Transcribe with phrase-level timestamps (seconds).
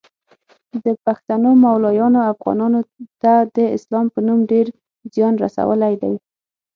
[0.83, 2.79] د پښتنو مولایانو افغانانو
[3.21, 4.65] ته د اسلام په نوم ډیر
[5.13, 6.13] ځیان رسولی دی